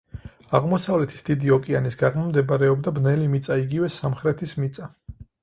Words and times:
აღმოსავლეთის 0.59 1.21
დიდი 1.27 1.53
ოკეანის 1.55 1.97
გაღმა 1.99 2.23
მდებარეობდა 2.31 2.95
ბნელი 2.97 3.29
მიწა, 3.35 3.59
იგივე 3.67 3.93
სამხრეთის 3.99 4.59
მიწა. 4.65 4.91